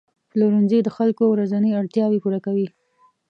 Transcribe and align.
پلورنځي 0.31 0.79
د 0.83 0.89
خلکو 0.97 1.23
ورځني 1.29 1.71
اړتیاوې 1.79 2.19
پوره 2.23 2.39
کوي. 2.45 2.67